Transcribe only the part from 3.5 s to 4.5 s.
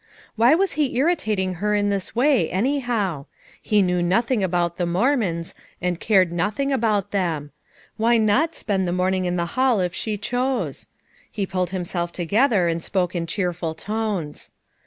He knew nothing